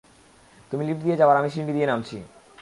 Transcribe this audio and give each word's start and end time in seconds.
তুমি 0.71 0.83
লিফট 0.87 1.01
দিয়ে 1.03 1.17
যাও 1.19 1.29
আর 1.29 1.37
আমি 1.37 1.49
সিঁড়ি 1.49 1.73
দিয়ে 1.73 1.87
নামছি। 1.87 2.17